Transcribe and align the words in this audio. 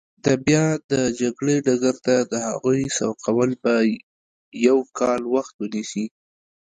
د 0.25 0.27
بیا 0.45 0.65
د 0.91 0.93
جګړې 1.21 1.55
ډګر 1.65 1.95
ته 2.05 2.15
د 2.31 2.33
هغوی 2.47 2.81
سوقول 2.97 3.49
به 3.61 3.73
یو 4.67 4.77
کال 4.99 5.21
وخت 5.35 5.53
ونیسي. 5.57 6.05